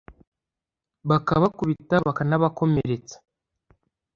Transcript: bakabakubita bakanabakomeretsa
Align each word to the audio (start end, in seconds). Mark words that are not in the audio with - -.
bakabakubita 1.09 1.95
bakanabakomeretsa 2.07 3.15